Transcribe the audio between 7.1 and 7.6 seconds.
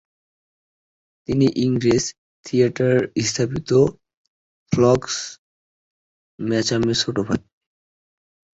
ভাই।